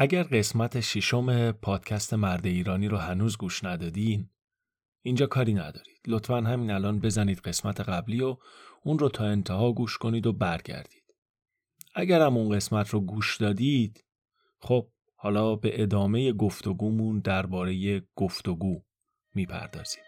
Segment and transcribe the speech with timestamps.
[0.00, 4.30] اگر قسمت ششم پادکست مرد ایرانی رو هنوز گوش ندادین
[5.02, 6.00] اینجا کاری ندارید.
[6.06, 8.36] لطفا همین الان بزنید قسمت قبلی و
[8.82, 11.04] اون رو تا انتها گوش کنید و برگردید.
[11.94, 14.04] اگر هم اون قسمت رو گوش دادید
[14.60, 18.82] خب حالا به ادامه گفتگومون درباره گفتگو
[19.34, 20.02] می‌پردازیم.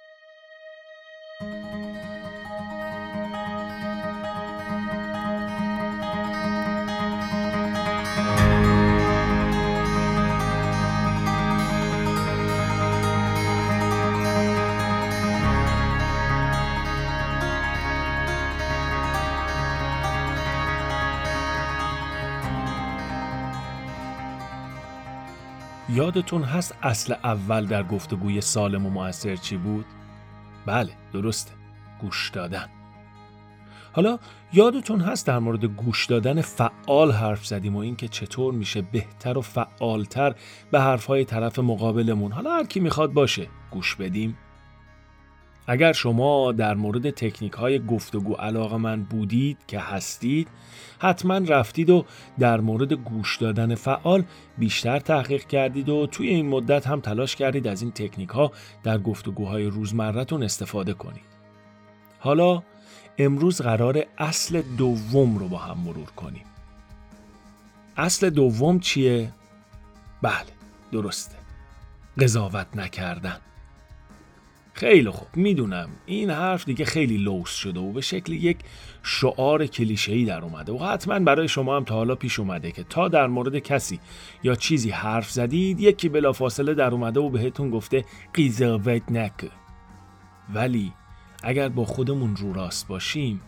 [25.94, 29.84] یادتون هست اصل اول در گفتگوی سالم و موثر چی بود؟
[30.66, 31.52] بله درسته.
[32.00, 32.66] گوش دادن.
[33.92, 34.18] حالا
[34.52, 39.40] یادتون هست در مورد گوش دادن فعال حرف زدیم و اینکه چطور میشه بهتر و
[39.40, 40.34] فعالتر
[40.70, 43.48] به حرفهای طرف مقابلمون؟ حالا هر کی می‌خواد باشه.
[43.70, 44.38] گوش بدیم.
[45.66, 50.48] اگر شما در مورد تکنیک های گفتگو علاقه من بودید که هستید
[50.98, 52.04] حتما رفتید و
[52.38, 54.24] در مورد گوش دادن فعال
[54.58, 58.52] بیشتر تحقیق کردید و توی این مدت هم تلاش کردید از این تکنیک ها
[58.82, 61.30] در گفتگوهای روزمرتون استفاده کنید.
[62.18, 62.62] حالا
[63.18, 66.44] امروز قرار اصل دوم رو با هم مرور کنیم.
[67.96, 69.32] اصل دوم چیه؟
[70.22, 70.52] بله
[70.92, 71.36] درسته.
[72.18, 73.38] قضاوت نکردن.
[74.80, 75.88] خیلی خوب می‌دونم.
[76.06, 78.58] این حرف دیگه خیلی لوس شده و به شکل یک
[79.02, 83.08] شعار کلیشه‌ای در اومده و حتما برای شما هم تا حالا پیش اومده که تا
[83.08, 84.00] در مورد کسی
[84.42, 88.04] یا چیزی حرف زدید یکی بلافاصله در اومده و بهتون گفته
[88.34, 89.50] قیزاوت نکه
[90.54, 90.92] ولی
[91.42, 93.40] اگر با خودمون رو راست باشیم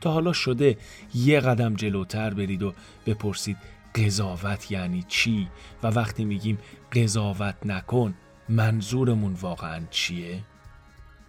[0.00, 0.78] تا حالا شده
[1.14, 2.72] یه قدم جلوتر برید و
[3.06, 3.56] بپرسید
[3.94, 5.48] قضاوت یعنی چی؟
[5.82, 6.58] و وقتی میگیم
[6.92, 8.14] قضاوت نکن
[8.48, 10.42] منظورمون واقعا چیه؟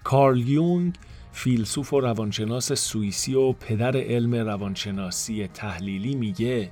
[0.07, 0.95] کارل یونگ
[1.31, 6.71] فیلسوف و روانشناس سوئیسی و پدر علم روانشناسی تحلیلی میگه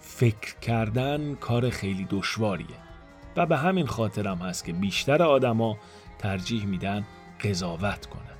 [0.00, 2.76] فکر کردن کار خیلی دشواریه.
[3.36, 5.78] و به همین خاطرم هست که بیشتر آدما
[6.18, 7.06] ترجیح میدن
[7.44, 8.36] قضاوت کنن.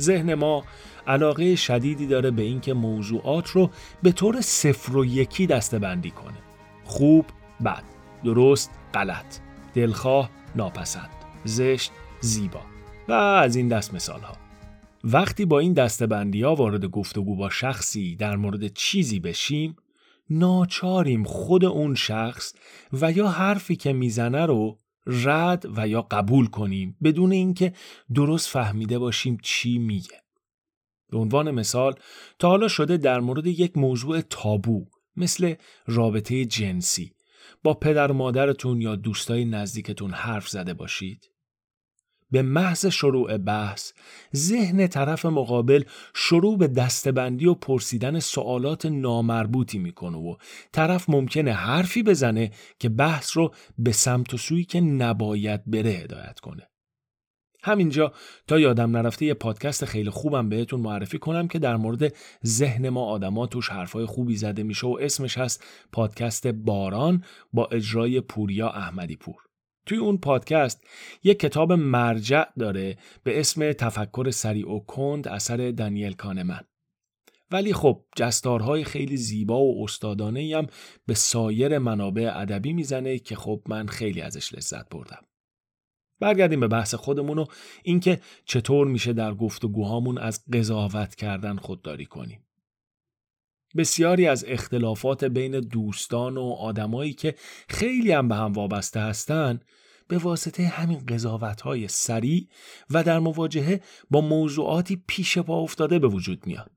[0.00, 0.64] ذهن ما
[1.06, 3.70] علاقه شدیدی داره به اینکه موضوعات رو
[4.02, 6.38] به طور صفر و یکی دسته بندی کنه.
[6.84, 7.26] خوب
[7.64, 7.84] بد
[8.24, 9.38] درست غلط
[9.74, 11.10] دلخواه ناپسند
[11.44, 12.75] زشت زیبا.
[13.08, 14.36] و از این دست مثال ها
[15.04, 19.76] وقتی با این دستبندی ها وارد گفتگو با شخصی در مورد چیزی بشیم
[20.30, 22.54] ناچاریم خود اون شخص
[22.92, 27.72] و یا حرفی که می‌زنه رو رد و یا قبول کنیم بدون اینکه
[28.14, 30.22] درست فهمیده باشیم چی میگه
[31.10, 31.94] به عنوان مثال
[32.38, 34.86] تا حالا شده در مورد یک موضوع تابو
[35.16, 35.54] مثل
[35.86, 37.12] رابطه جنسی
[37.62, 41.35] با پدر مادرتون یا دوستای نزدیکتون حرف زده باشید؟
[42.30, 43.92] به محض شروع بحث
[44.36, 50.36] ذهن طرف مقابل شروع به دستبندی و پرسیدن سوالات نامربوطی می‌کنه و
[50.72, 56.40] طرف ممکنه حرفی بزنه که بحث رو به سمت و سویی که نباید بره هدایت
[56.40, 56.68] کنه.
[57.66, 58.12] همینجا
[58.46, 62.12] تا یادم نرفته یه پادکست خیلی خوبم بهتون معرفی کنم که در مورد
[62.46, 68.20] ذهن ما آدما توش حرفای خوبی زده میشه و اسمش هست پادکست باران با اجرای
[68.20, 69.45] پوریا احمدی پور.
[69.86, 70.84] توی اون پادکست
[71.24, 76.60] یک کتاب مرجع داره به اسم تفکر سریع و کند اثر دانیل کانمن.
[77.50, 80.66] ولی خب جستارهای خیلی زیبا و استادانه هم
[81.06, 85.26] به سایر منابع ادبی می‌زنه که خب من خیلی ازش لذت بردم.
[86.20, 87.46] برگردیم به بحث خودمون و
[87.82, 92.45] اینکه چطور میشه در گفتگوهامون از قضاوت کردن خودداری کنیم.
[93.76, 97.34] بسیاری از اختلافات بین دوستان و آدمایی که
[97.68, 99.60] خیلی هم به هم وابسته هستن
[100.08, 102.48] به واسطه همین قضاوت های سریع
[102.90, 106.70] و در مواجهه با موضوعاتی پیش پا افتاده به وجود میاد.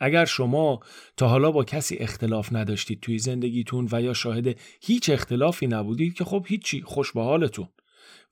[0.00, 0.80] اگر شما
[1.16, 6.24] تا حالا با کسی اختلاف نداشتید توی زندگیتون و یا شاهد هیچ اختلافی نبودید که
[6.24, 7.68] خب هیچی خوش به حالتون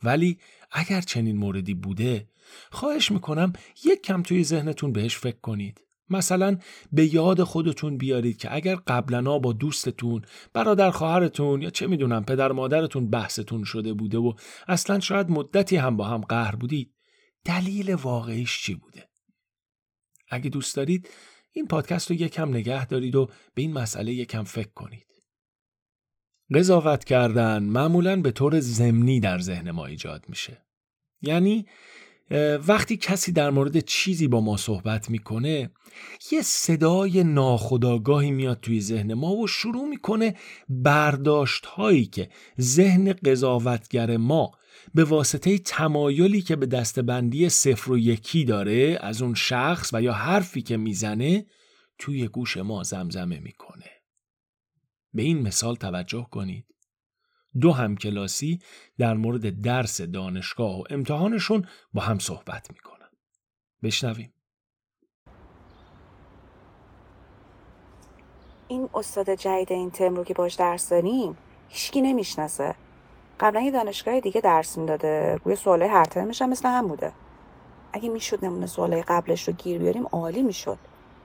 [0.03, 0.39] ولی
[0.71, 2.29] اگر چنین موردی بوده
[2.71, 3.53] خواهش می‌کنم
[3.85, 6.59] یک کم توی ذهنتون بهش فکر کنید مثلا
[6.93, 10.23] به یاد خودتون بیارید که اگر قبلا با دوستتون
[10.53, 14.33] برادر خواهرتون یا چه می‌دونم پدر مادرتون بحثتون شده بوده و
[14.69, 16.95] اصلا شاید مدتی هم با هم قهر بودید
[17.45, 19.09] دلیل واقعیش چی بوده؟
[20.31, 21.09] اگه دوست دارید
[21.53, 25.07] این پادکست رو یکم نگه دارید و به این مسئله یکم فکر کنید.
[26.55, 30.67] قضاوت کردن معمولا به طور زمینی در ذهن ما ایجاد میشه.
[31.23, 31.67] یعنی
[32.69, 35.71] وقتی کسی در مورد چیزی با ما صحبت می‌کنه
[36.33, 40.35] یه صدای ناخداگاهی میاد توی ذهن ما و شروع می‌کنه
[40.69, 42.29] برداشت هایی که
[42.61, 44.51] ذهن قضاوتگر ما
[44.95, 50.13] به واسطه تمایلی که به دستبندی صفر و یکی داره از اون شخص و یا
[50.13, 51.47] حرفی که می‌زنه
[51.99, 53.91] توی گوش ما زمزمه می‌کنه.
[55.15, 56.65] به این مثال توجه کنید.
[57.61, 58.59] دو همکلاسی
[58.99, 63.09] در مورد درس دانشگاه و امتحانشون با هم صحبت می‌کنن.
[63.83, 64.33] بشنویم.
[68.69, 71.37] این استاد جدید این ترم رو که باش درس داریم
[71.69, 72.75] هیچکی نمی‌شناسه.
[73.41, 75.41] قبلا یه دانشگاه دیگه درس می‌داده.
[75.45, 77.13] روی سوال هر ترمش هم مثل هم بوده.
[77.93, 80.79] اگه می‌شد نمونه سوال قبلش رو گیر بیاریم عالی می‌شد.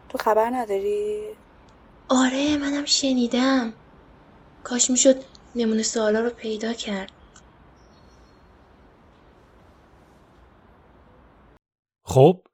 [0.09, 1.21] تو خبر نداری؟
[2.09, 3.73] آره منم شنیدم.
[4.63, 5.15] کاش می‌شد
[5.55, 7.11] نمونه سوالا رو پیدا کرد.
[12.05, 12.47] خب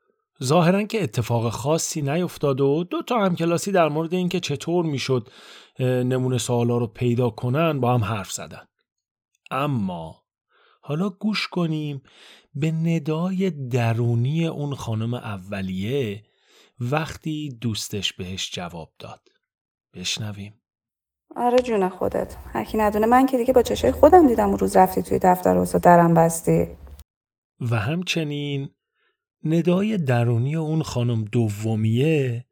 [0.43, 5.29] ظاهرا که اتفاق خاصی نیفتاد و دو تا همکلاسی در مورد اینکه چطور می‌شد
[5.79, 8.67] نمونه سوالا رو پیدا کنن با هم حرف زدن.
[9.51, 10.23] اما
[10.81, 12.01] حالا گوش کنیم
[12.53, 16.23] به ندای درونی اون خانم اولیه
[16.79, 19.21] وقتی دوستش بهش جواب داد.
[19.93, 20.58] بشنویم.
[21.39, 22.35] آره جون خودت.
[22.53, 23.05] هرکی ندونه.
[23.05, 26.67] من که دیگه با چشای خودم دیدم اون روز رفتی توی دفتر استاد درم بستی.
[27.71, 28.69] و همچنین
[29.43, 32.45] ندای درونی اون خانم دومیه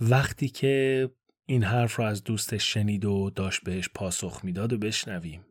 [0.00, 1.08] وقتی که
[1.46, 5.46] این حرف رو از دوستش شنید و داشت بهش پاسخ می‌داد و بشنویم.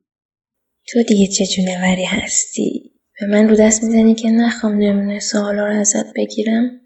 [0.87, 5.79] تو دیگه چه جونوری هستی؟ به من رو دست می‌زنی که نخوام نمونه سوالا رو
[5.79, 6.81] ازت بگیرم؟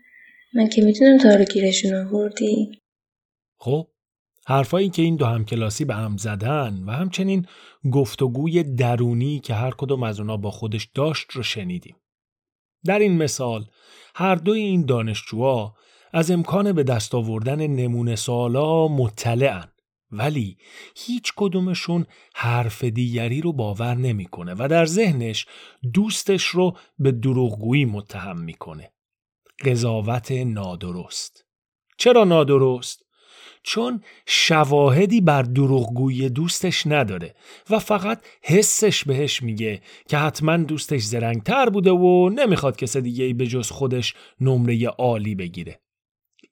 [0.54, 2.82] من که می‌تونم تا رو گیرشون آوردی؟
[3.60, 3.88] خب
[4.48, 7.48] حرفایی که این دو همکلاسی به هم زدن و همچنین
[7.92, 11.96] گفتگوی درونی که هر کدوم از اونا با خودش داشت رو شنیدیم.
[12.86, 13.66] در این مثال
[14.16, 15.76] هر دوی این دانشجوها
[16.14, 19.68] از امکان به دست آوردن نمونه سوالا مطلعن
[20.12, 20.58] ولی
[20.96, 22.06] هیچ کدومشون
[22.36, 25.46] حرف دیگری رو باور نمی‌کنه و در ذهنش
[25.94, 28.92] دوستش رو به دروغگویی متهم می‌کنه.
[29.66, 31.46] قضاوت نادرست.
[31.98, 33.04] چرا نادرست؟
[33.64, 37.36] چون شواهدی بر دروغگویی دوستش نداره
[37.70, 43.34] و فقط حسش بهش میگه که حتما دوستش زرنگتر بوده و نمی‌خواد کس دیگه ای
[43.34, 45.80] به جز خودش نمره عالی بگیره.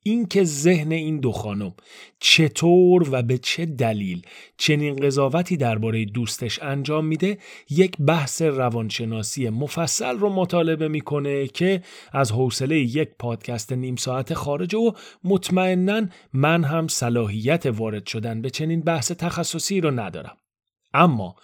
[0.03, 1.73] اینکه ذهن این دو خانم
[2.19, 4.21] چطور و به چه دلیل
[4.57, 7.37] چنین قضاوتی درباره دوستش انجام میده
[7.69, 14.77] یک بحث روانشناسی مفصل رو مطالبه می‌کنه که از حوصله یک پادکست نیم ساعت خارجه
[14.77, 14.91] و
[15.23, 20.37] مطمئنا من هم صلاحیت وارد شدن به چنین بحث تخصصی رو ندارم.
[20.93, 21.35] اما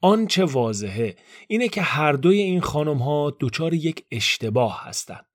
[0.00, 1.16] آنچه واضحه
[1.48, 5.33] اینه که هر دوی این خانم ها دچار یک اشتباه هستند.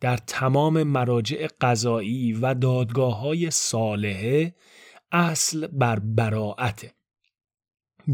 [0.00, 4.54] در تمام مراجع قضایی و دادگاه های صالحه
[5.12, 6.92] اصل بر براعته.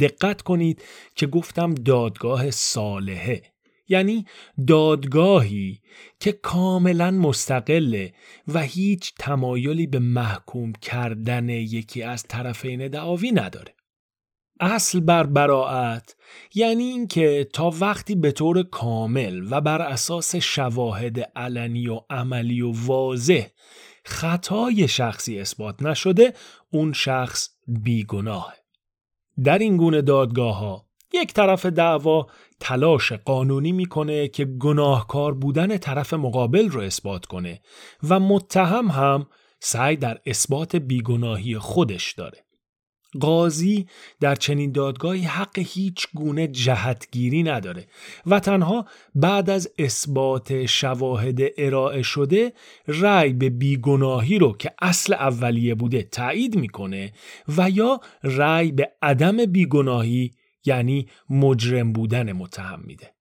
[0.01, 0.83] دقت کنید
[1.15, 3.43] که گفتم دادگاه صالحه
[3.89, 4.27] یعنی
[4.67, 5.81] دادگاهی
[6.21, 8.15] که کاملا مستقله
[8.49, 13.76] و هیچ تمایلی به محکوم کردن یکی از طرفین دعاوی نداره.
[14.61, 16.17] اصل بر براعت
[16.55, 22.73] یعنی اینکه تا وقتی به طور کامل و بر اساس شواهد علنی و عملی و
[22.87, 23.47] واضح
[24.05, 26.33] خطای شخصی اثبات نشده
[26.71, 28.55] اون شخص بیگناه.
[29.45, 32.27] در این گونه دادگاه ها یک طرف دعوا
[32.61, 37.61] تلاش قانونی می‌کنه که گناهکار بودن طرف مقابل رو اثبات کنه
[38.09, 39.27] و متهم هم
[39.61, 42.46] سعی در اثبات بیگناهی خودش داره.
[43.19, 43.87] قاضی
[44.21, 47.87] در چنین دادگاهی حق هیچ گونه جهتگیری نداره
[48.27, 52.53] و تنها بعد از اثبات شواهد ارائه شده
[52.89, 57.13] رأی به بیگناهی رو که اصل اولیه بوده تایید می‌کنه
[57.57, 60.31] و یا رأی به عدم بیگناهی
[60.65, 63.15] یعنی مجرم بودن متهم میده.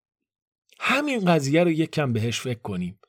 [0.80, 3.00] همین قضیه رو یک کم بهش فکر کنیم.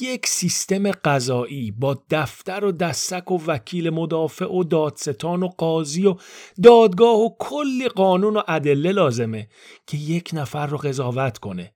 [0.00, 6.16] یک سیستم قضایی با دفتر و دستک و وکیل مدافع و دادستان و قاضی و
[6.62, 9.48] دادگاه و کلی قانون و ادله لازمه
[9.86, 11.74] که یک نفر رو قضاوت کنه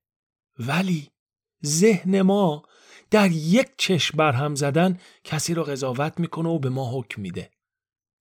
[0.59, 1.11] ولی
[1.67, 2.63] ذهن ما
[3.11, 7.51] در یک چشم برهم زدن کسی رو قضاوت می‌کنه و به ما حکم میده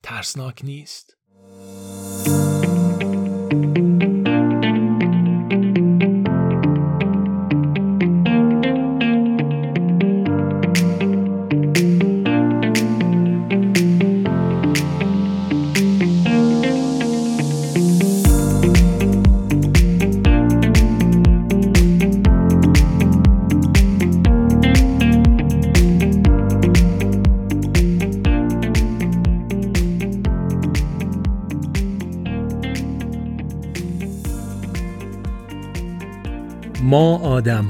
[0.03, 1.17] ترسناک نیست؟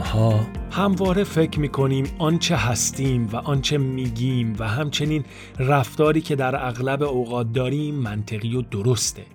[0.05, 5.25] ها همواره فکر می کنیم آنچه هستیم و آنچه میگیم و همچنین
[5.59, 9.25] رفتاری که در اغلب اوقات داریم منطقی و درسته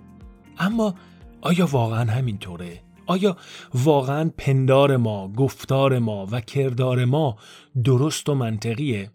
[0.59, 0.95] اما
[1.41, 3.37] آیا واقعا همینطوره؟ آیا
[3.73, 7.37] واقعا پندار ما، گفتار ما و کردار ما
[7.83, 9.11] درست و منطقیه؟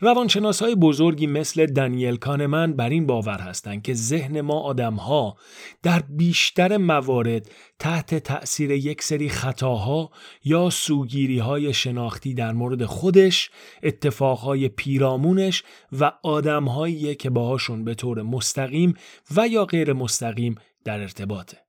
[0.00, 5.36] روانشناس های بزرگی مثل دانیل کانمن بر این باور هستند که ذهن ما آدم ها
[5.82, 10.10] در بیشتر موارد تحت تأثیر یک سری خطاها
[10.44, 13.50] یا سوگیری های شناختی در مورد خودش،
[13.82, 15.62] اتفاقهای پیرامونش
[16.00, 18.94] و آدمهایی که باهاشون به طور مستقیم
[19.36, 20.54] و یا غیر مستقیم
[20.84, 21.65] در ارتباطه.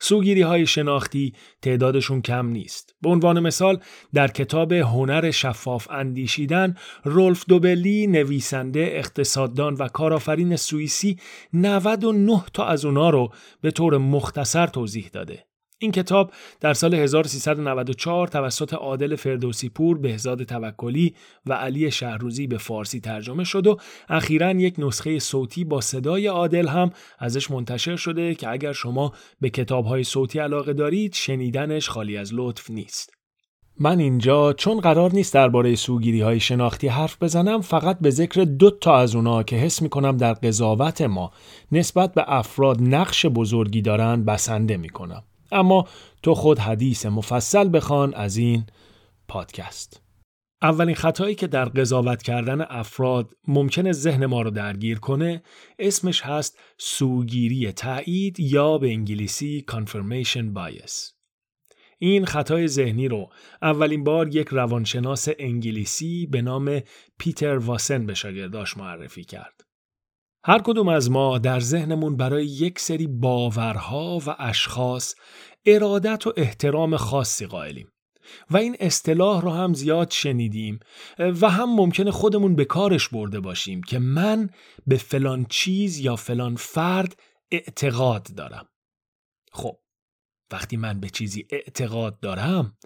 [0.00, 2.94] سوگیری های شناختی تعدادشون کم نیست.
[3.02, 3.80] به عنوان مثال
[4.14, 11.18] در کتاب هنر شفاف اندیشیدن رولف دوبلی نویسنده اقتصاددان و کارآفرین سوئیسی
[11.52, 15.49] 99 تا از اونا رو به طور مختصر توضیح داده.
[15.82, 21.14] این کتاب در سال 1394 توسط عادل فردوسی پور، بهزاد توکلی
[21.46, 23.76] و علی شهروزی به فارسی ترجمه شد و
[24.08, 29.50] اخیرا یک نسخه صوتی با صدای عادل هم ازش منتشر شده که اگر شما به
[29.50, 33.10] کتابهای صوتی علاقه دارید شنیدنش خالی از لطف نیست.
[33.78, 38.70] من اینجا چون قرار نیست درباره سوگیری های شناختی حرف بزنم فقط به ذکر دو
[38.70, 41.32] تا از اونا که حس می‌کنم در قضاوت ما
[41.72, 45.22] نسبت به افراد نقش بزرگی دارن بسنده می‌کنم.
[45.52, 45.88] اما
[46.22, 48.64] تو خود حدیث مفصل بخوان از این
[49.28, 50.02] پادکست
[50.62, 55.42] اولین خطایی که در قضاوت کردن افراد ممکنه ذهن ما رو درگیر کنه
[55.78, 61.20] اسمش هست سوگیری تایید یا به انگلیسی confirmation bias
[62.02, 63.30] این خطای ذهنی رو
[63.62, 66.80] اولین بار یک روانشناس انگلیسی به نام
[67.18, 69.69] پیتر واسن به شاگرداش معرفی کرد.
[70.44, 75.14] هر کدوم از ما در ذهنمون برای یک سری باورها و اشخاص
[75.66, 77.88] ارادت و احترام خاصی قائلیم
[78.50, 80.80] و این اصطلاح رو هم زیاد شنیدیم
[81.18, 84.50] و هم ممکنه خودمون به کارش برده باشیم که من
[84.86, 87.20] به فلان چیز یا فلان فرد
[87.50, 88.68] اعتقاد دارم.
[89.52, 89.76] خب
[90.52, 92.76] وقتی من به چیزی اعتقاد دارم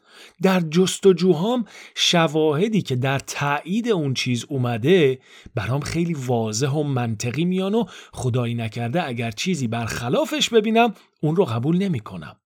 [0.43, 5.19] در جستجوهام شواهدی که در تایید اون چیز اومده
[5.55, 11.45] برام خیلی واضح و منطقی میان و خدایی نکرده اگر چیزی برخلافش ببینم اون رو
[11.45, 12.41] قبول نمی کنم.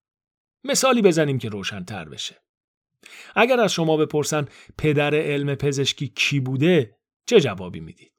[0.63, 2.35] مثالی بزنیم که روشنتر بشه.
[3.35, 4.45] اگر از شما بپرسن
[4.77, 8.13] پدر علم پزشکی کی بوده چه جوابی می‌دید؟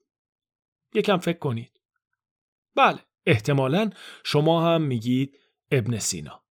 [0.95, 1.81] یکم فکر کنید.
[2.77, 3.91] بله احتمالا
[4.25, 5.39] شما هم میگید
[5.71, 6.50] ابن سینا.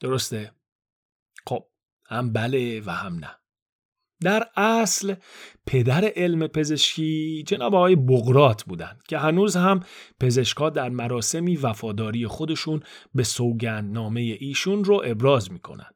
[0.00, 0.52] درسته؟
[1.46, 1.66] خب
[2.06, 3.30] هم بله و هم نه.
[4.22, 5.14] در اصل
[5.66, 9.80] پدر علم پزشکی جناب آقای بغرات بودند که هنوز هم
[10.20, 12.82] پزشکا در مراسمی وفاداری خودشون
[13.14, 15.90] به سوگند نامه ایشون رو ابراز می‌کنن.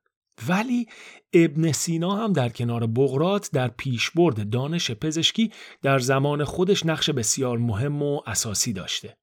[0.48, 0.86] ولی
[1.32, 5.52] ابن سینا هم در کنار بغرات در پیشبرد دانش پزشکی
[5.82, 9.16] در زمان خودش نقش بسیار مهم و اساسی داشته.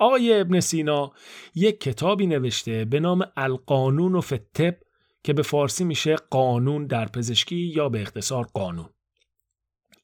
[0.00, 1.12] آقای ابن سینا
[1.54, 4.76] یک کتابی نوشته به نام القانون و فتب
[5.24, 8.88] که به فارسی میشه قانون در پزشکی یا به اختصار قانون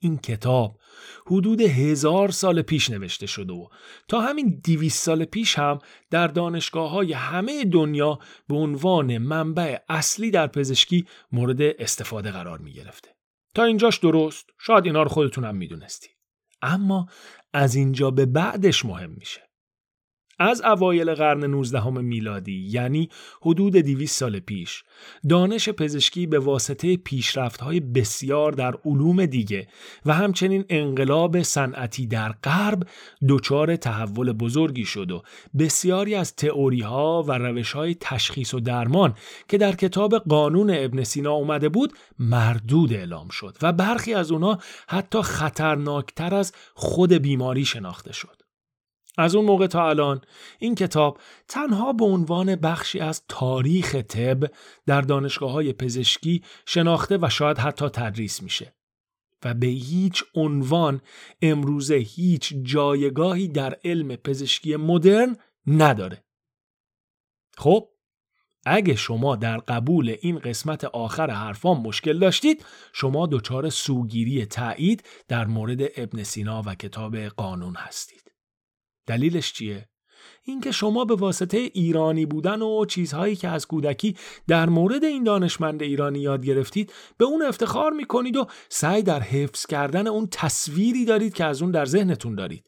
[0.01, 0.79] این کتاب
[1.27, 3.69] حدود هزار سال پیش نوشته شده و
[4.09, 5.79] تا همین دیویس سال پیش هم
[6.11, 12.73] در دانشگاه های همه دنیا به عنوان منبع اصلی در پزشکی مورد استفاده قرار می
[12.73, 13.09] گرفته.
[13.55, 16.09] تا اینجاش درست شاید اینا رو خودتون هم می‌دونستی.
[16.63, 17.07] اما
[17.53, 19.46] از اینجا به بعدش مهم میشه.
[20.39, 23.09] از اوایل قرن 19 میلادی یعنی
[23.43, 24.85] حدود 200 سال پیش
[25.29, 29.69] دانش پزشکی به واسطه پیشرفت‌های بسیار در علوم دیگه
[30.07, 32.83] و همچنین انقلاب صنعتی در غرب
[33.29, 35.23] دچار تحول بزرگی شد و
[35.59, 39.15] بسیاری از تئوری ها و روش های تشخیص و درمان
[39.49, 44.59] که در کتاب قانون ابن سینا اومده بود مردود اعلام شد و برخی از اونها
[44.89, 48.46] حتی خطرناکتر از خود بیماری شناخته شد.
[49.17, 50.21] از اون موقع تا الان
[50.59, 54.45] این کتاب تنها به عنوان بخشی از تاریخ طب
[54.87, 58.77] در دانشگاه های پزشکی شناخته و شاید حتی تدریس میشه
[59.45, 61.01] و به هیچ عنوان
[61.43, 66.25] امروزه هیچ جایگاهی در علم پزشکی مدرن نداره.
[67.57, 67.89] خب
[68.69, 75.45] اگه شما در قبول این قسمت آخر حرفام مشکل داشتید شما دچار سوگیری تایید در
[75.47, 78.26] مورد ابن سینا و کتاب قانون هستید.
[79.07, 79.89] دلیلش چیه؟
[80.43, 84.17] اینکه شما به واسطه ایرانی بودن و چیزهایی که از کودکی
[84.49, 89.67] در مورد این دانشمند ایرانی یاد گرفتید به اون افتخار می‌کنید و سعی در حفظ
[89.67, 92.65] کردن اون تصویری دارید که از اون در ذهنتون دارید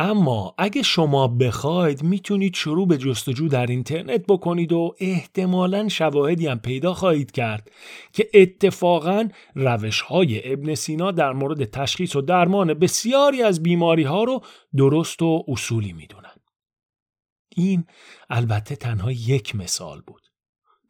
[0.00, 6.58] اما اگه شما بخواید می‌تونید شروع به جستجو در اینترنت بکنید و احتمالا شواهدی هم
[6.58, 7.70] پیدا خواهید کرد
[8.12, 14.24] که اتفاقا روش های ابن سینا در مورد تشخیص و درمان بسیاری از بیماری ها
[14.24, 14.40] رو
[14.76, 16.36] درست و اصولی می‌دونن.
[17.56, 17.84] این
[18.30, 20.22] البته تنها یک مثال بود.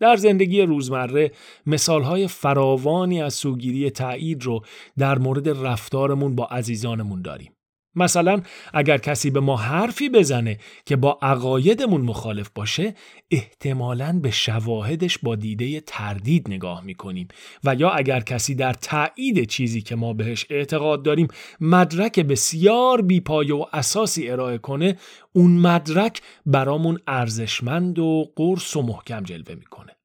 [0.00, 1.32] در زندگی روزمره
[1.66, 4.64] مثالهای فراوانی از سوگیری تایید رو
[4.98, 7.57] در مورد رفتارمون با عزیزانمون داریم.
[7.98, 8.40] مثلا
[8.74, 12.94] اگر کسی به ما حرفی بزنه که با عقایدمون مخالف باشه
[13.30, 17.28] احتمالا به شواهدش با دیده تردید نگاه می‌کنیم.
[17.64, 21.28] و یا اگر کسی در تایید چیزی که ما بهش اعتقاد داریم
[21.60, 24.96] مدرک بسیار بیپایه و اساسی ارائه کنه
[25.32, 29.97] اون مدرک برامون ارزشمند و قرص و محکم جلوه می‌کنه.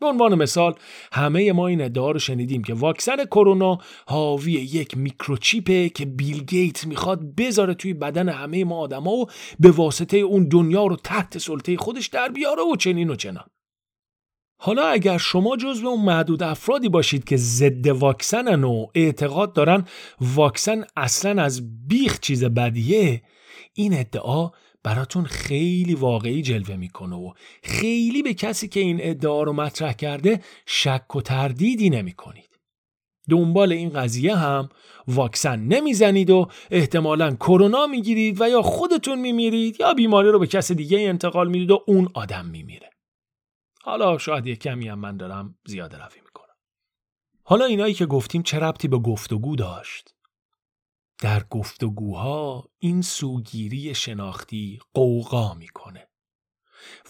[0.00, 0.74] به عنوان مثال
[1.12, 6.86] همه ما این ادعا رو شنیدیم که واکسن کرونا حاوی یک میکروچیپه که بیل گیت
[6.86, 9.26] می‌خواد بذاره توی بدن همه ما آدما و
[9.60, 13.44] به واسطه اون دنیا رو تحت سلطه خودش در بیاره و چنین و چنان.
[14.60, 19.84] حالا اگر شما جزو اون محدود افرادی باشید که ضد واکسنن و اعتقاد دارن
[20.20, 23.22] واکسن اصلا از بیخ چیز بدیه
[23.74, 24.50] این ادعا
[24.88, 30.40] براتون خیلی واقعی جلوه می‌کنه و خیلی به کسی که این ادعا رو مطرح کرده
[30.66, 32.58] شک و تردیدی نمی‌کنید.
[33.30, 34.68] دنبال این قضیه هم
[35.08, 40.72] واکسن نمی‌زنید و احتمالا کرونا می‌گیرید و یا خودتون میمیرید یا بیماری رو به کس
[40.72, 42.90] دیگه انتقال می‌دید و اون آدم میمیره.
[43.82, 46.54] حالا شاید یه کمی هم من دارم زیاده روی می‌کنم.
[47.42, 50.14] حالا اینایی که گفتیم چه ربطی به گفتگو داشت؟
[51.20, 56.08] در گفتگوها این سوگیری شناختی قوقا می‌کنه.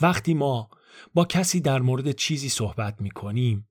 [0.00, 0.70] وقتی ما
[1.14, 3.68] با کسی در مورد چیزی صحبت می‌کنیم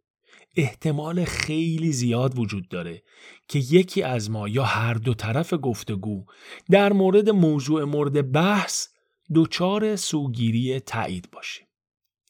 [0.55, 3.03] احتمال خیلی زیاد وجود داره
[3.47, 6.25] که یکی از ما یا هر دو طرف گفتگو
[6.69, 8.87] در مورد موضوع مورد بحث
[9.35, 11.66] دچار سوگیری تایید باشیم.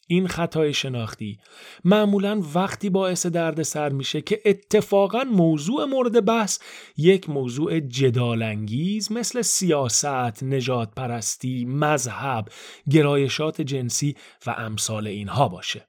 [0.07, 1.39] این خطای شناختی
[1.83, 6.59] معمولا وقتی باعث درد سر میشه که اتفاقا موضوع مورد بحث
[6.97, 12.49] یک موضوع جدالانگیز مثل سیاست، نجات پرستی، مذهب،
[12.89, 14.15] گرایشات جنسی
[14.45, 15.87] و امثال اینها باشه.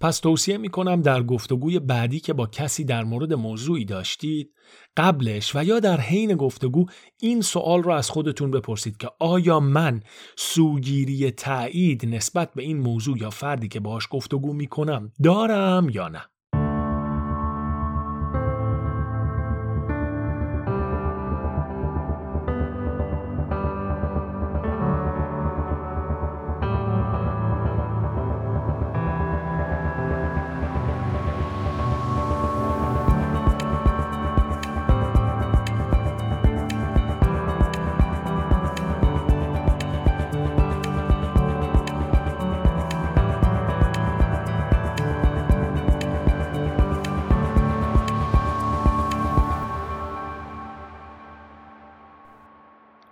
[0.00, 4.54] پس توصیه می کنم در گفتگوی بعدی که با کسی در مورد موضوعی داشتید
[4.96, 6.86] قبلش و یا در حین گفتگو
[7.20, 10.02] این سوال را از خودتون بپرسید که آیا من
[10.36, 16.08] سوگیری تایید نسبت به این موضوع یا فردی که باهاش گفتگو می کنم دارم یا
[16.08, 16.29] نه.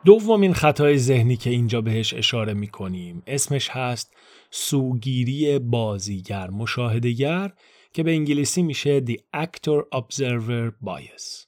[0.08, 4.14] دومین خطای ذهنی که اینجا بهش اشاره می کنیم اسمش هست
[4.50, 7.52] سوگیری بازیگر مشاهدگر
[7.92, 11.46] که به انگلیسی میشه The Actor Observer Bias.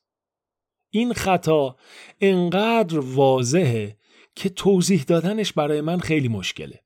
[0.90, 1.77] این خطا
[2.20, 3.96] انقدر واضحه
[4.35, 6.81] که توضیح دادنش برای من خیلی مشکله.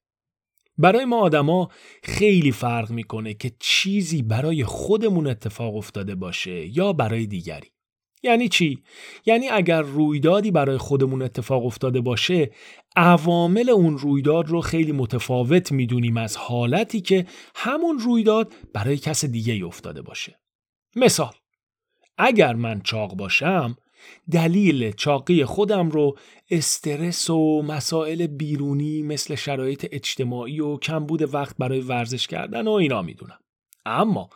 [0.79, 1.69] برای ما آدما
[2.03, 7.74] خیلی فرق می‌کنه که چیزی برای خودمون اتفاق افتاده باشه یا برای دیگری.
[8.25, 8.83] یعنی چی؟
[9.27, 12.51] یعنی اگر رویدادی برای خودمون اتفاق افتاده باشه
[12.97, 19.67] عوامل اون رویداد رو خیلی متفاوت می‌دونیم از حالتی که همون رویداد برای کس دیگه
[19.67, 20.41] افتاده باشه
[20.97, 21.33] مثال
[22.19, 23.77] اگر من چاق باشم
[24.31, 26.19] دلیل چاقی خودم رو
[26.51, 33.03] استرس و مسائل بیرونی مثل شرایط اجتماعی و کمبود وقت برای ورزش کردن و اینا
[33.03, 33.39] می‌دونم
[33.87, 34.31] اما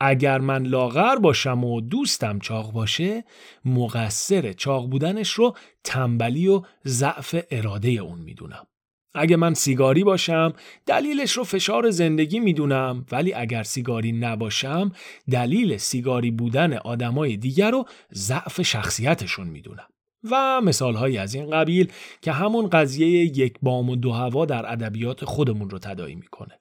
[0.00, 3.24] اگر من لاغر باشم و دوستم چاق باشه
[3.64, 8.66] مقصر چاق بودنش رو تنبلی و ضعف اراده اون می‌دونم.
[9.14, 10.52] اگه من سیگاری باشم
[10.86, 14.92] دلیلش رو فشار زندگی می‌دونم ولی اگر سیگاری نباشم
[15.30, 19.86] دلیل سیگاری بودن آدمای دیگر رو ضعف شخصیتشون می‌دونم.
[20.30, 25.24] و مثالهایی از این قبیل که همون قضیه یک بام و دو هوا در ادبیات
[25.24, 26.58] خودمون رو تدایی می‌کنه.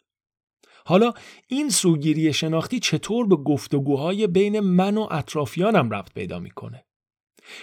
[0.88, 1.14] حالا
[1.48, 6.86] این سوگیری شناختی چطور به گفتگوهای بین من و اطرافیانم ربط پیدا می‌کنه؟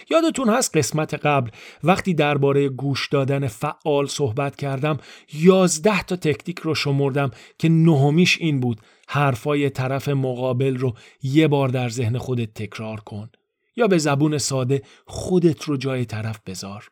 [0.09, 1.49] یادتون هست قسمت قبل
[1.83, 4.97] وقتی درباره گوش دادن فعال صحبت کردم
[5.33, 11.69] یازده تا تکنیک رو شمردم که نهمیش این بود حرفای طرف مقابل رو یه بار
[11.69, 13.29] در ذهن خودت تکرار کن
[13.75, 16.89] یا به زبون ساده خودت رو جای طرف بذار.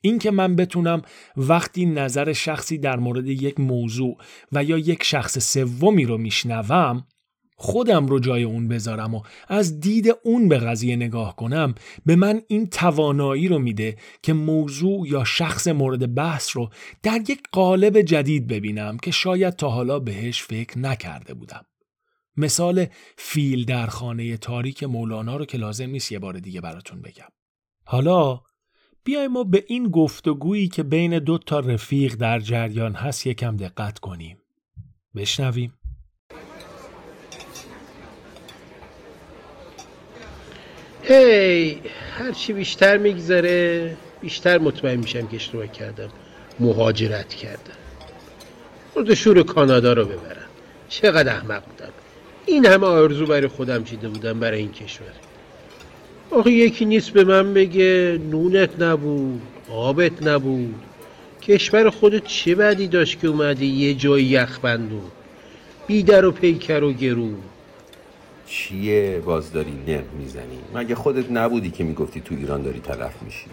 [0.00, 1.02] اینکه من بتونم
[1.36, 4.16] وقتی نظر شخصی در مورد یک موضوع
[4.52, 7.06] و یا یک شخص سومی رو میشنوم
[7.62, 11.74] خودم رو جای اون بذارم و از دید اون به قضیه نگاه کنم
[12.06, 16.70] به من این توانایی رو میده که موضوع یا شخص مورد بحث رو
[17.02, 21.64] در یک قالب جدید ببینم که شاید تا حالا بهش فکر نکرده بودم.
[22.36, 22.86] مثال
[23.16, 27.28] فیل در خانه تاریک مولانا رو که لازم نیست یه بار دیگه براتون بگم.
[27.84, 28.40] حالا
[29.04, 33.98] بیای ما به این گفتگویی که بین دو تا رفیق در جریان هست یکم دقت
[33.98, 34.38] کنیم.
[35.16, 35.74] بشنویم.
[41.02, 41.80] هی
[42.18, 46.08] هرچی بیشتر میگذره بیشتر مطمئن میشم که اشتباه کردم.
[46.60, 47.72] مهاجرت کردم.
[48.96, 50.48] مرد شور کانادا رو ببرم.
[50.88, 51.92] چقدر احمق بودم.
[52.46, 55.29] این همه آرزو برای خودم چیده بودم برای این کشور.
[56.30, 60.74] آخه یکی نیست به من بگه نونت نبود آبت نبود.
[61.42, 65.02] کشور خودت چه بدی داشت که اومدی یه جای یخبندون
[65.86, 67.30] بیدر و پیکر و گرو
[68.46, 73.46] چیه باز داری نق می‌زنی؟ مگه خودت نبودی که می‌گفتی تو ایران داری تلف میشی؟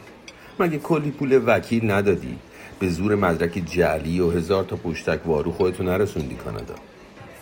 [0.59, 2.35] مگه کلی پول وکیل ندادی؟
[2.79, 6.75] به زور مدرک جعلی و هزار تا پشتک وارو خودتو نرسوندی کانادا.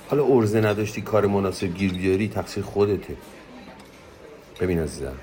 [0.07, 3.15] حالا ارزه نداشتی کار مناسب گیر بیاری تقصیر خودته.
[4.59, 5.15] ببین عزیزم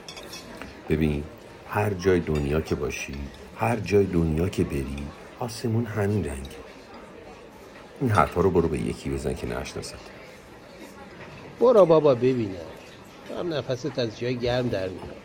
[0.88, 1.24] ببین
[1.68, 3.14] هر جای دنیا که باشی
[3.56, 5.06] هر جای دنیا که بری
[5.38, 6.62] آسمون همین رنگه.
[8.00, 9.98] این حرفا رو برو به یکی بزن که نشناسد.
[11.60, 12.56] برو بابا ببینم
[13.38, 15.16] هم نفست از جای گرم در میاد.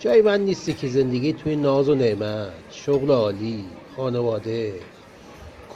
[0.00, 3.64] جای من نیستی که زندگی توی ناز و نعمت شغل عالی
[3.96, 4.74] خانواده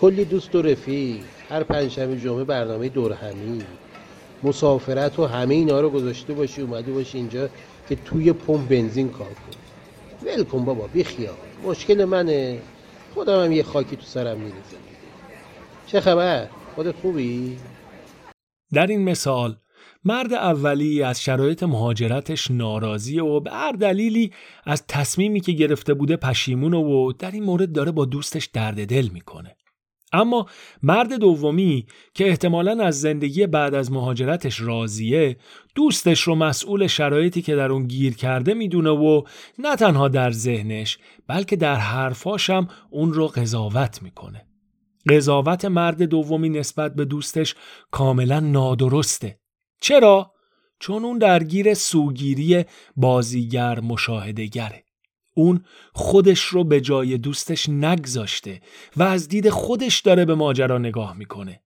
[0.01, 3.63] کلی دوست و رفیق هر پنجشنبه جمعه برنامه دور همی
[4.43, 7.49] مسافرت و همه اینا رو گذاشته باشی اومده باشی اینجا
[7.89, 9.59] که توی پمپ بنزین کار کن
[10.27, 12.59] ول کن بابا بیخیال مشکل منه.
[13.15, 14.77] خودم هم یه خاکی تو سرم میریزم.
[15.87, 17.57] چه خبر؟ خودت خوبی؟
[18.73, 19.57] در این مثال
[20.05, 24.33] مرد اولی از شرایط مهاجرتش ناراضی و به هر دلیلی
[24.65, 29.09] از تصمیمی که گرفته بوده پشیمون و در این مورد داره با دوستش درد دل
[29.13, 29.57] می‌کنه.
[30.13, 30.47] اما
[30.83, 35.37] مرد دومی که احتمالا از زندگی بعد از مهاجرتش راضیه
[35.75, 39.23] دوستش رو مسئول شرایطی که در اون گیر کرده می‌دونه و
[39.59, 44.47] نه تنها در ذهنش بلکه در حرفاشم اون رو قضاوت می‌کنه.
[45.09, 47.55] قضاوت مرد دومی نسبت به دوستش
[47.91, 49.39] کاملا نادرسته.
[49.81, 50.33] چرا؟
[50.81, 52.65] چون اون درگیر سوگیری
[52.97, 54.85] بازیگر مشاهدهگره.
[55.35, 58.61] اون خودش رو به جای دوستش نگذاشته
[58.97, 61.61] و از دید خودش داره به ماجرا نگاه می‌کنه.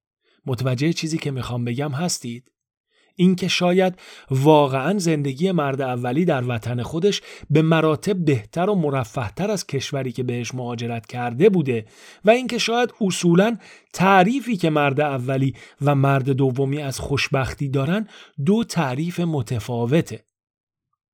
[0.46, 2.52] متوجه چیزی که می‌خوام بگم هستید؟
[3.16, 3.94] اینکه شاید
[4.30, 10.22] واقعا زندگی مرد اولی در وطن خودش به مراتب بهتر و مرفهتر از کشوری که
[10.22, 11.86] بهش مهاجرت کرده بوده
[12.24, 13.56] و اینکه شاید اصولا
[13.92, 18.08] تعریفی که مرد اولی و مرد دومی از خوشبختی دارن
[18.44, 20.24] دو تعریف متفاوته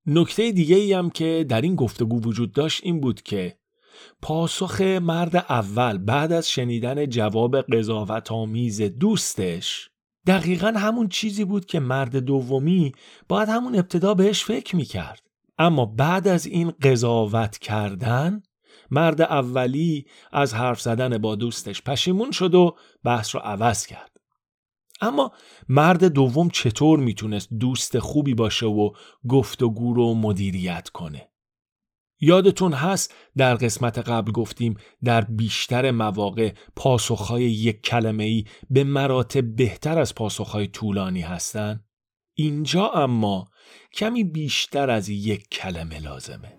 [0.07, 3.57] نکته دیگه ای هم که در این گفتگو وجود داشت این بود که
[4.23, 9.88] پاسخ مرد اول بعد از شنیدن جواب قضاوت آمیز دوستش
[10.27, 12.93] دقیقا همون چیزی بود که مرد دومی
[13.29, 15.23] باید همون ابتدا بهش فکر می‌کرد.
[15.59, 18.43] اما بعد از این قضاوت کردن
[18.91, 24.12] مرد اولی از حرف زدن با دوستش پشیمون شد و بحث رو عوض کرد.
[25.03, 25.33] اما
[25.69, 28.91] مرد دوم چطور می‌تونست دوست خوبی باشه و
[29.29, 31.29] گفتگو رو مدیریت کنه؟
[32.21, 39.57] یادتون هست در قسمت قبل گفتیم در بیشتر مواقع پاسخهای یک کلمه ای به مراتب
[39.57, 41.85] بهتر از پاسخهای طولانی هستند؟
[42.35, 43.49] اینجا اما
[43.95, 46.59] کمی بیشتر از یک کلمه لازمه.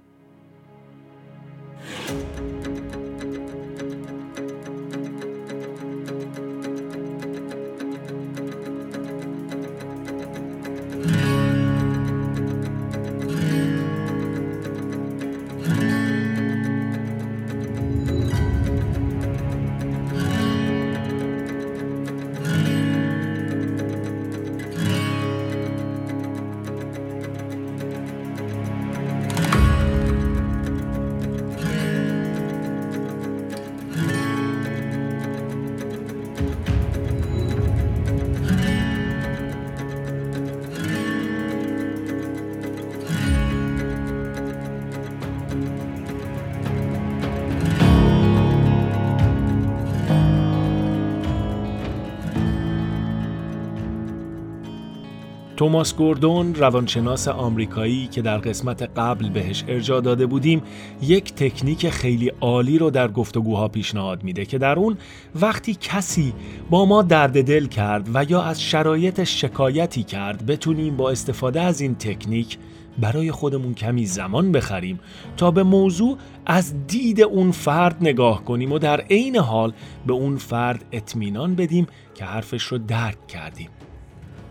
[55.64, 60.62] توماس گوردون روانشناس آمریکایی که در قسمت قبل بهش ارجا داده بودیم
[61.02, 64.98] یک تکنیک خیلی عالی رو در گفتگوها پیشنهاد میده که در اون
[65.36, 66.34] وقتی کسی
[66.70, 71.82] با ما درد دل کرد و یا از شرایط شکایتی کرد بتونیم با استفاده از
[71.82, 72.58] این تکنیک
[72.98, 75.00] برای خودمون کمی زمان بخریم
[75.38, 79.74] تا به موضوع از دید اون فرد نگاه کنیم و در عین حال
[80.08, 83.70] به اون فرد اطمینان بدیم که حرفش رو درک کردیم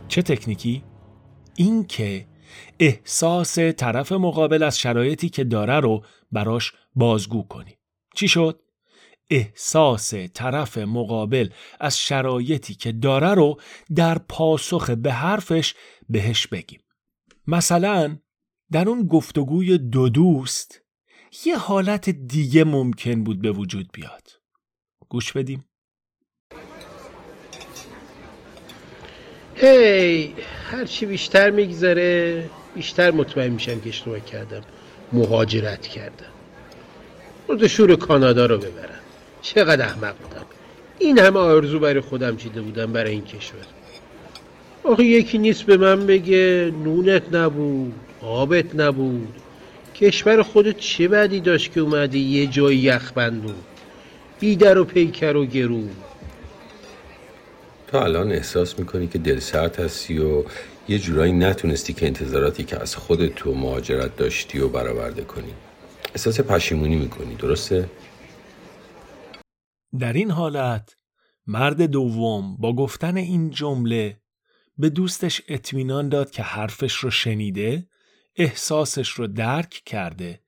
[0.09, 0.83] چه تکنیکی؟
[1.57, 2.27] این که
[2.79, 7.77] احساس طرف مقابل از شرایطی که داره رو براش بازگو کنیم
[8.15, 8.63] چی شد؟
[9.31, 11.49] احساس طرف مقابل
[11.81, 13.61] از شرایطی که داره رو
[13.95, 15.75] در پاسخ به حرفش
[16.09, 16.81] بهش بگیم.
[17.47, 18.17] مثلا
[18.73, 20.81] در اون گفتگوی دو دوست
[21.45, 24.29] یه حالت دیگه ممکن بود به وجود بیاد.
[25.09, 25.65] گوش بدیم.
[29.55, 30.35] هی
[30.71, 34.63] هرچی بیشتر میگذره بیشتر مطمئن میشم که اشتباه کردم.
[35.13, 36.33] مهاجرت کردم.
[37.49, 39.01] مرد شور کانادا رو ببرم.
[39.43, 40.47] چقدر احمق بودم.
[40.99, 43.67] این همه آرزو برای خودم چیده بودم برای این کشور.
[44.85, 49.35] آخه یکی نیست به من بگه نونت نبود آبت نبود.
[49.95, 53.55] کشور خودت چه بدی داشت که اومدی؟ یه جای یخبندون
[54.41, 55.83] بیدر و پیکر و گرو.
[57.99, 60.45] الان احساس می‌کنی که دل سرد هستی و
[60.89, 65.53] یه جورایی نتونستی که انتظاراتی که از خودت تو مهاجرت داشتی و برآورده کنی
[66.15, 67.89] احساس پشیمونی می‌کنی درسته؟
[69.99, 70.95] در این حالت
[71.47, 74.21] مرد دوم با گفتن این جمله
[74.79, 77.87] به دوستش اطمینان داد که حرفش رو شنیده
[78.37, 80.41] احساسش رو درک کرده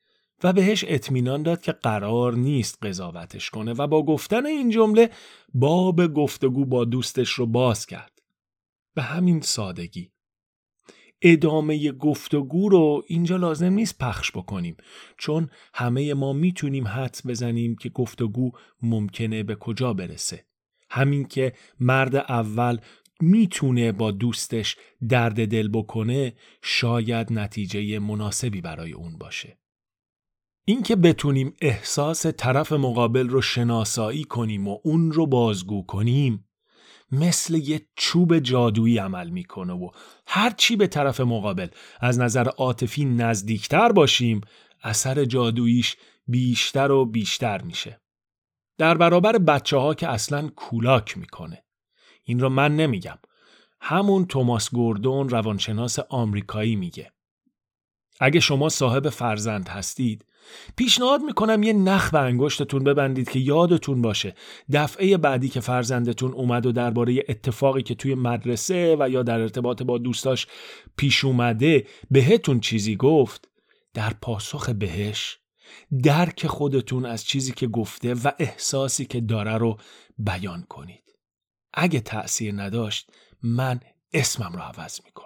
[0.45, 5.11] و بهش اطمینان داد که قرار نیست قضاوتش کنه و با گفتن این جمله
[5.55, 8.23] باب گفتگو با دوستش رو باز کرد.
[8.95, 10.11] به همین سادگی.
[11.23, 14.77] ادامه گفتگو رو اینجا لازم نیست پخش بکنیم
[15.19, 18.51] چون همه ما می‌تونیم حدس بزنیم که گفتگو
[18.83, 20.47] ممکنه به کجا برسه.
[20.91, 22.79] همین که مرد اول
[23.21, 24.77] می‌تونه با دوستش
[25.09, 29.59] درد دل بکنه شاید نتیجه مناسبی برای اون باشه.
[30.65, 36.49] اینکه بتونیم احساس طرف مقابل رو شناسایی کنیم و اون رو بازگو کنیم
[37.13, 39.91] مثل یه چوب جادویی عمل می‌کنه و
[40.27, 41.69] هر چی به طرف مقابل
[42.01, 44.41] از نظر عاطفی نزدیکتر باشیم
[44.83, 45.97] اثر جادوییش
[46.27, 48.01] بیشتر و بیشتر میشه.
[48.79, 51.65] در برابر بچه ها که اصلا کولاک می‌کنه.
[52.25, 53.19] این رو من نمیگم.
[53.81, 57.13] همون توماس گوردون روانشناس آمریکایی میگه.
[58.21, 60.25] اگه شما صاحب فرزند هستید
[60.77, 64.35] پیشنهاد می‌کنم یه نخ به انگشتتون ببندید که یادتون باشه.
[64.73, 69.83] دفعه بعدی که فرزندتون اومد و درباره اتفاقی که توی مدرسه و یا در ارتباط
[69.83, 70.47] با دوستاش
[70.97, 73.49] پیش اومده بهتون چیزی گفت؟
[73.95, 75.39] در پاسخ بهش
[76.03, 79.77] درک خودتون از چیزی که گفته و احساسی که داره رو
[80.19, 81.05] بیان کنید.
[81.75, 83.11] اگه تأثیر نداشت
[83.43, 83.81] من
[84.13, 85.24] اسمم رو عوض می‌کنم.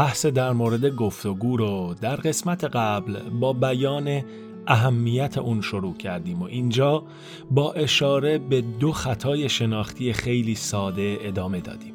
[0.00, 4.22] بحث در مورد گفتگو رو در قسمت قبل با بیان
[4.66, 7.02] اهمیت اون شروع کردیم و اینجا
[7.50, 11.94] با اشاره به دو خطای شناختی خیلی ساده ادامه دادیم.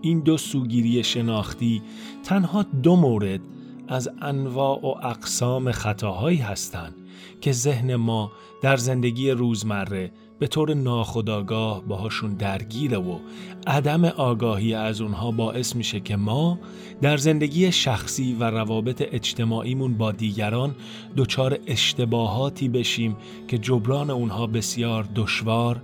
[0.00, 1.82] این دو سوگیری شناختی
[2.24, 3.40] تنها دو مورد
[3.88, 6.94] از انواع و اقسام خطاهایی هستند
[7.40, 13.18] که ذهن ما در زندگی روزمره به طور ناخودآگاه باهاشون درگیره و
[13.66, 16.58] عدم آگاهی از اونها باعث میشه که ما
[17.02, 20.74] در زندگی شخصی و روابط اجتماعیمون با دیگران
[21.16, 23.16] دچار اشتباهاتی بشیم
[23.48, 25.82] که جبران اونها بسیار دشوار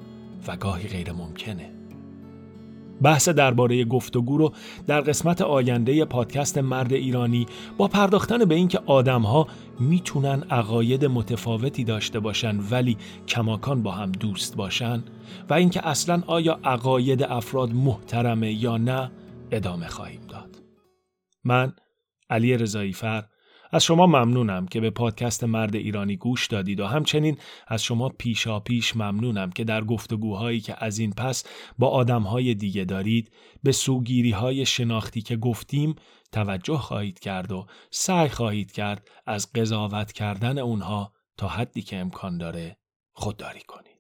[0.49, 1.76] و گاهی غیر ممکنه.
[3.03, 4.53] بحث درباره گفتگو رو
[4.87, 9.47] در قسمت آینده پادکست مرد ایرانی با پرداختن به اینکه آدمها
[9.81, 12.97] می‌تونن عقاید متفاوتی داشته باشن ولی
[13.29, 15.05] کماکان با هم دوست باشن
[15.51, 19.11] و اینکه اصلا آیا عقاید افراد محترمه یا نه
[19.51, 20.63] ادامه خواهیم داد.
[21.45, 21.73] من
[22.31, 23.25] علی رضایی فر
[23.73, 28.61] از شما ممنونم که به پادکست مرد ایرانی گوش دادید و همچنین از شما پیشا
[28.61, 31.45] پیش ممنونم که در گفتگوهایی که از این پس
[31.79, 35.95] با آدمهای دیگه دارید به سوگیری های شناختی که گفتیم
[36.33, 42.39] توجه خواهید کرد و سعی خواهید کرد از قضاوت کردن اونها تا حدی که امکان
[42.39, 42.77] داره
[43.13, 43.96] خودداری کنید.